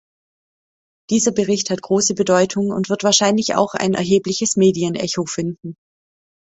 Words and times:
Dieser 1.11 1.31
Bericht 1.31 1.69
hat 1.69 1.83
große 1.83 2.15
Bedeutung 2.15 2.71
und 2.71 2.89
wird 2.89 3.03
wahrscheinlich 3.03 3.53
auch 3.53 3.75
ein 3.75 3.93
erhebliches 3.93 4.55
Medienecho 4.57 5.25
finden. 5.25 5.75